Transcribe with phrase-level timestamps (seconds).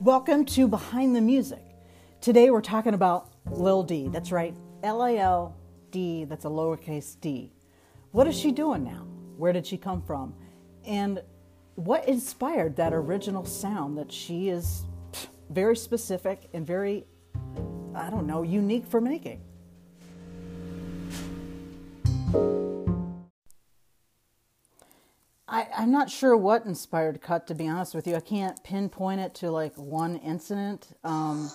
[0.00, 1.62] Welcome to Behind the Music.
[2.22, 4.08] Today we're talking about Lil D.
[4.08, 5.54] That's right, L A L
[5.90, 7.52] D, that's a lowercase d.
[8.12, 9.06] What is she doing now?
[9.36, 10.32] Where did she come from?
[10.86, 11.22] And
[11.74, 14.86] what inspired that original sound that she is
[15.50, 17.04] very specific and very,
[17.94, 19.42] I don't know, unique for making?
[25.76, 28.16] I'm not sure what inspired Cut, to be honest with you.
[28.16, 30.88] I can't pinpoint it to like one incident.
[31.04, 31.50] Um,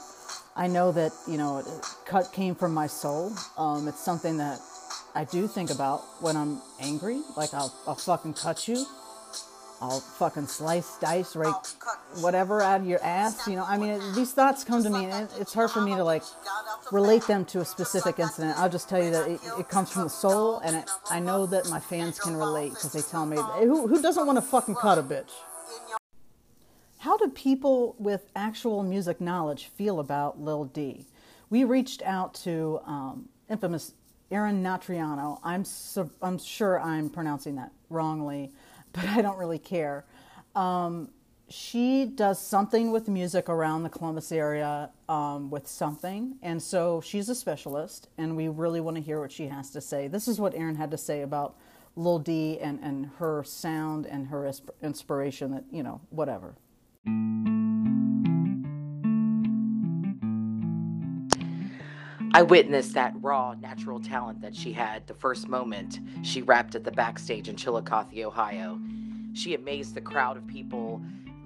[0.55, 1.63] I know that, you know,
[2.05, 3.33] Cut came from my soul.
[3.57, 4.59] Um, it's something that
[5.13, 7.21] I do think about when I'm angry.
[7.35, 8.85] Like, I'll, I'll fucking cut you.
[9.81, 11.53] I'll fucking slice, dice, rake
[12.21, 13.47] whatever out of your ass.
[13.47, 16.03] You know, I mean, these thoughts come to me, and it's hard for me to
[16.03, 16.23] like
[16.91, 18.57] relate them to a specific incident.
[18.57, 21.45] I'll just tell you that it, it comes from the soul, and it, I know
[21.47, 24.75] that my fans can relate because they tell me, who, who doesn't want to fucking
[24.75, 25.31] cut a bitch?
[26.99, 31.05] How do people with actual music knowledge feel about Lil D?
[31.49, 33.93] We reached out to um, infamous
[34.31, 35.39] Erin Natriano.
[35.43, 38.51] I'm, su- I'm sure I'm pronouncing that wrongly
[38.95, 40.05] but I don't really care.
[40.55, 41.09] Um,
[41.47, 47.29] she does something with music around the Columbus area um, with something, and so she's
[47.29, 50.07] a specialist, and we really want to hear what she has to say.
[50.07, 51.55] This is what Erin had to say about
[51.95, 54.51] Lil D and, and her sound and her
[54.81, 56.55] inspiration that, you know, whatever.
[62.35, 66.83] I witnessed that raw, natural talent that she had the first moment she rapped at
[66.83, 68.77] the backstage in Chillicothe, Ohio.
[69.31, 71.01] She amazed the crowd of people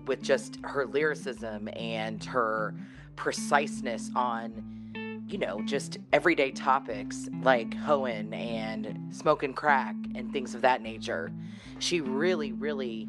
[0.08, 2.74] with just her lyricism and her
[3.16, 10.62] preciseness on, you know, just everyday topics like hoeing and smoking crack and things of
[10.62, 11.32] that nature.
[11.78, 13.08] She really, really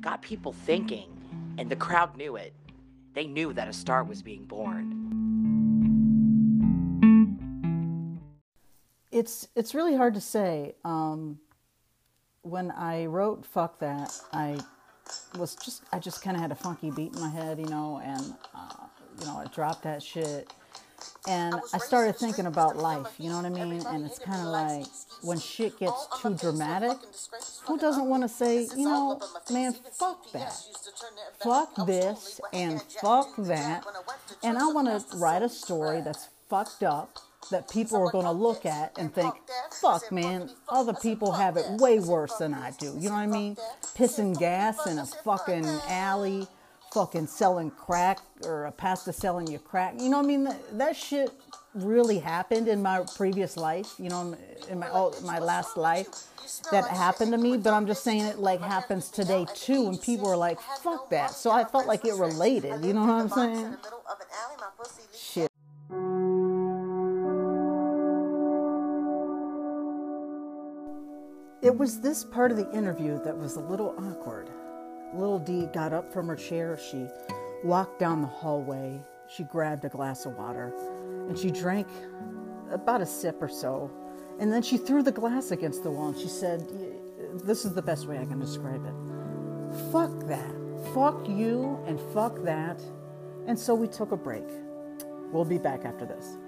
[0.00, 1.08] got people thinking,
[1.58, 2.54] and the crowd knew it.
[3.14, 5.27] They knew that a star was being born.
[9.18, 10.74] It's it's really hard to say.
[10.84, 11.40] Um,
[12.42, 14.58] when I wrote "fuck that," I
[15.36, 18.00] was just I just kind of had a funky beat in my head, you know,
[18.02, 18.86] and uh,
[19.20, 20.52] you know I dropped that shit,
[21.26, 23.14] and I started thinking about life.
[23.18, 23.84] You know what I mean?
[23.86, 24.86] And it's kind of like
[25.22, 26.96] when shit gets too dramatic,
[27.66, 29.20] who doesn't want to say, you know,
[29.50, 30.54] man, fuck that,
[31.40, 33.84] fuck this, and fuck that,
[34.44, 37.18] and I want to write a story that's fucked up
[37.50, 39.34] that people are going to look at and think,
[39.80, 42.94] fuck, man, other people have it way worse than I do.
[42.98, 43.56] You know what I mean?
[43.94, 46.46] Pissing gas in a fucking alley,
[46.92, 49.94] fucking selling crack or a pastor selling you crack.
[49.98, 50.44] You know what I mean?
[50.44, 51.30] That, that shit
[51.74, 54.36] really happened in my previous life, you know,
[54.70, 56.08] in my, oh, my last life
[56.70, 60.28] that happened to me, but I'm just saying it like happens today too, and people
[60.28, 61.30] are like, fuck that.
[61.30, 63.76] So I felt like it related, you know what I'm saying?
[65.14, 65.50] Shit.
[71.60, 74.48] It was this part of the interview that was a little awkward.
[75.12, 76.78] Little Dee got up from her chair.
[76.78, 77.08] She
[77.64, 79.00] walked down the hallway.
[79.28, 80.72] She grabbed a glass of water
[81.28, 81.88] and she drank
[82.70, 83.90] about a sip or so.
[84.38, 86.62] And then she threw the glass against the wall and she said,
[87.44, 88.94] This is the best way I can describe it.
[89.90, 90.54] Fuck that.
[90.94, 92.80] Fuck you and fuck that.
[93.48, 94.46] And so we took a break.
[95.32, 96.38] We'll be back after this.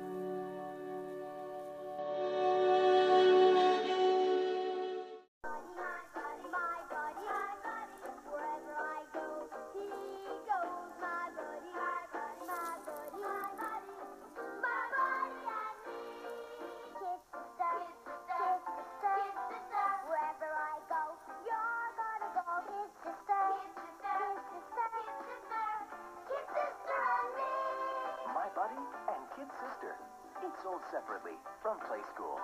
[30.62, 31.32] Sold separately
[31.62, 32.38] from Play School.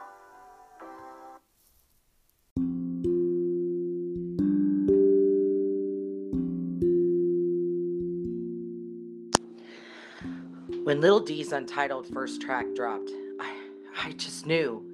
[10.85, 13.11] When Little D's untitled first track dropped,
[13.41, 13.57] I,
[14.05, 14.85] I just knew.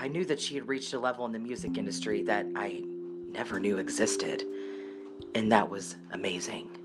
[0.00, 2.82] I knew that she had reached a level in the music industry that I
[3.28, 4.44] never knew existed.
[5.34, 6.79] And that was amazing.